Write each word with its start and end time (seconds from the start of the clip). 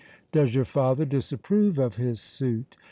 "Does 0.31 0.55
your 0.55 0.65
father 0.65 1.05
disapprove 1.05 1.77
of 1.77 1.97
his 1.97 2.19
suit?" 2.19 2.75